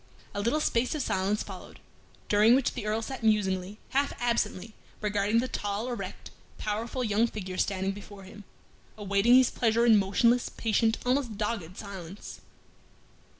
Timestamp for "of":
0.95-1.03